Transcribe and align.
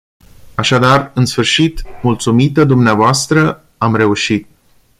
Așadar, 0.55 1.11
în 1.13 1.25
sfârșit, 1.25 1.83
mulțumită 2.01 2.63
dvs., 2.63 3.27
am 3.77 3.95
reușit. 3.95 4.47